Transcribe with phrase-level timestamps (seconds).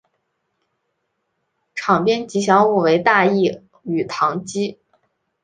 [1.75, 4.79] 场边吉祥物为大义与唐基。